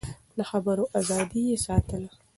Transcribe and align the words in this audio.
د 0.37 0.39
خبرو 0.49 0.83
ازادي 0.99 1.41
يې 1.49 1.57
ساتله. 1.65 2.09